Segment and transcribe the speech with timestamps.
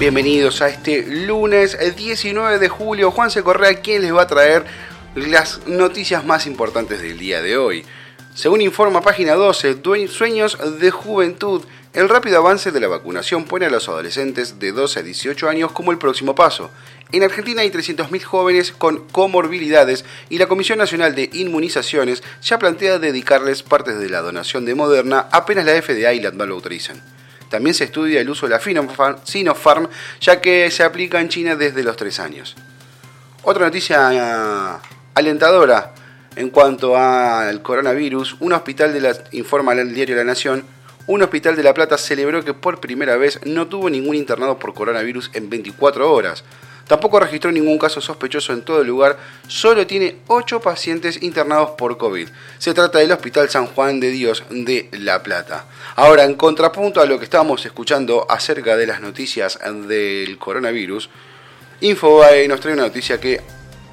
[0.00, 3.10] Bienvenidos a este lunes 19 de julio.
[3.10, 3.42] Juan C.
[3.42, 4.64] Correa, quien les va a traer
[5.14, 7.84] las noticias más importantes del día de hoy.
[8.34, 9.76] Según informa página 12,
[10.08, 15.00] Sueños de Juventud, el rápido avance de la vacunación pone a los adolescentes de 12
[15.00, 16.70] a 18 años como el próximo paso.
[17.12, 22.98] En Argentina hay 300.000 jóvenes con comorbilidades y la Comisión Nacional de Inmunizaciones ya plantea
[22.98, 27.02] dedicarles partes de la donación de Moderna apenas la FDA y la lo autorizan.
[27.50, 29.88] También se estudia el uso de la Sinopharm,
[30.20, 32.56] ya que se aplica en China desde los 3 años.
[33.42, 34.78] Otra noticia eh,
[35.14, 35.92] alentadora
[36.36, 40.64] en cuanto al coronavirus, un hospital de la, informa el diario La Nación,
[41.06, 44.72] un hospital de La Plata celebró que por primera vez no tuvo ningún internado por
[44.72, 46.44] coronavirus en 24 horas.
[46.90, 51.96] Tampoco registró ningún caso sospechoso en todo el lugar, solo tiene 8 pacientes internados por
[51.96, 52.28] COVID.
[52.58, 55.66] Se trata del Hospital San Juan de Dios de La Plata.
[55.94, 59.56] Ahora, en contrapunto a lo que estábamos escuchando acerca de las noticias
[59.86, 61.10] del coronavirus,
[61.80, 63.40] Infobae nos trae una noticia que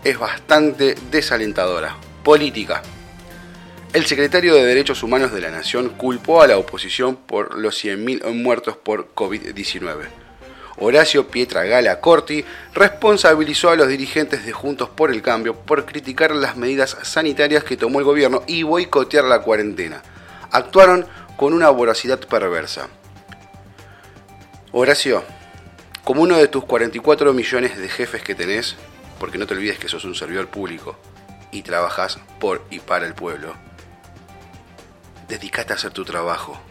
[0.04, 1.96] es bastante desalentadora.
[2.24, 2.82] Política.
[3.94, 8.34] El secretario de Derechos Humanos de la Nación culpó a la oposición por los 100.000
[8.34, 10.27] muertos por COVID-19.
[10.80, 16.56] Horacio Pietragala Corti responsabilizó a los dirigentes de Juntos por el Cambio por criticar las
[16.56, 20.04] medidas sanitarias que tomó el gobierno y boicotear la cuarentena.
[20.52, 22.90] Actuaron con una voracidad perversa.
[24.72, 25.24] Horacio,
[26.04, 28.76] como uno de tus 44 millones de jefes que tenés,
[29.20, 30.96] porque no te olvides que sos un servidor público
[31.52, 33.56] y trabajas por y para el pueblo,
[35.28, 36.62] dedícate a hacer tu trabajo.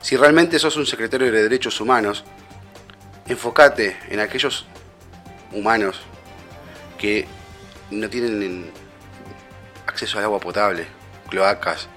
[0.00, 2.24] Si realmente sos un secretario de Derechos Humanos,
[3.26, 4.66] enfócate en aquellos
[5.52, 6.00] humanos
[6.98, 7.26] que
[7.90, 8.70] no tienen
[9.86, 10.86] acceso al agua potable,
[11.28, 11.88] cloacas,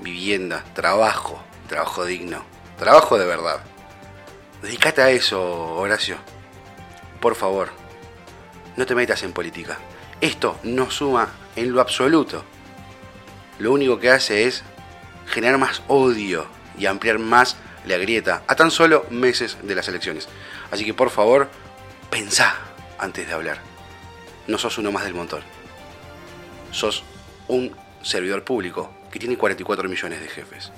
[0.00, 2.44] vivienda, trabajo, trabajo digno,
[2.78, 3.60] trabajo de verdad.
[4.62, 6.16] Dedícate a eso, Horacio.
[7.20, 7.70] Por favor,
[8.76, 9.78] no te metas en política.
[10.20, 12.44] Esto no suma en lo absoluto.
[13.58, 14.64] Lo único que hace es
[15.26, 16.46] generar más odio
[16.78, 17.56] y ampliar más
[17.86, 20.28] la grieta a tan solo meses de las elecciones.
[20.70, 21.48] Así que por favor,
[22.10, 22.56] pensá
[22.98, 23.60] antes de hablar.
[24.46, 25.42] No sos uno más del montón.
[26.72, 27.04] Sos
[27.48, 30.70] un servidor público que tiene 44 millones de jefes.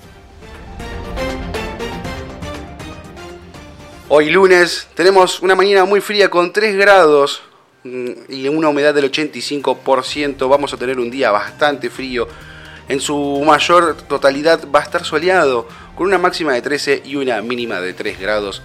[4.11, 7.43] Hoy lunes tenemos una mañana muy fría con 3 grados
[7.83, 10.49] mm, y una humedad del 85%.
[10.49, 12.27] Vamos a tener un día bastante frío.
[12.89, 17.39] En su mayor totalidad va a estar soleado con una máxima de 13 y una
[17.43, 18.63] mínima de 3 grados.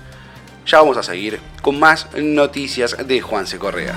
[0.66, 3.94] Ya vamos a seguir con más noticias de Juanse Correa.